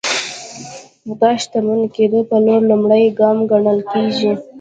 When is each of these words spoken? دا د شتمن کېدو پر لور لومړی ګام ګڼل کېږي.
دا 1.19 1.31
د 1.35 1.39
شتمن 1.43 1.81
کېدو 1.95 2.19
پر 2.29 2.39
لور 2.45 2.61
لومړی 2.69 3.05
ګام 3.19 3.37
ګڼل 3.51 3.79
کېږي. 3.91 4.31